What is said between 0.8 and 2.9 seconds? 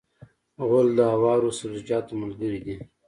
د هوارو سبزیجاتو ملګری دی.